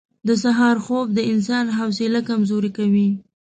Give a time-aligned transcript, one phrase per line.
[0.27, 3.07] •د سهار خوب د انسان حوصله کمزورې کوي.